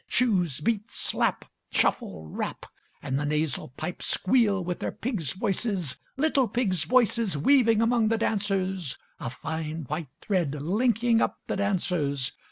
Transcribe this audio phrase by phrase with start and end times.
[0.07, 2.65] Shoes beat, slap, Shuffle, rap,
[3.03, 8.17] And the nasal pipes squeal with their pigs' voices, Little pigs' voices Weaving among the
[8.17, 12.31] dancers, A fine white thread Linking up the dancers.